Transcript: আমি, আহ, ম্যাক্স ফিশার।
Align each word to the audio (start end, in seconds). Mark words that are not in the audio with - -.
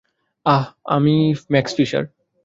আমি, 0.85 1.15
আহ, 1.33 1.39
ম্যাক্স 1.51 1.73
ফিশার। 1.75 2.05